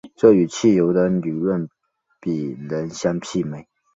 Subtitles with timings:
[0.15, 1.69] 这与汽油的理论
[2.19, 3.67] 比能相媲美。